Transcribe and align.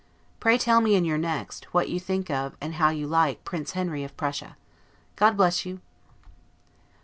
Pray 0.39 0.57
tell 0.57 0.81
me 0.81 0.95
in 0.95 1.05
your 1.05 1.19
next, 1.19 1.65
what 1.75 1.87
you 1.87 1.99
think 1.99 2.31
of, 2.31 2.57
and 2.59 2.73
how 2.81 2.89
you 2.89 3.05
like, 3.05 3.43
Prince 3.43 3.73
Henry 3.73 4.03
of 4.03 4.17
Prussia. 4.17 4.57
God 5.15 5.37
bless 5.37 5.63
you! 5.63 5.79